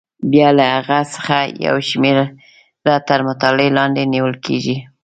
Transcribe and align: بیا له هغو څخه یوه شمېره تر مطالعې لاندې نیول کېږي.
بیا 0.31 0.49
له 0.57 0.65
هغو 0.75 0.99
څخه 1.13 1.37
یوه 1.65 1.81
شمېره 1.89 2.25
تر 3.09 3.19
مطالعې 3.29 3.69
لاندې 3.77 4.03
نیول 4.13 4.35
کېږي. 4.45 4.77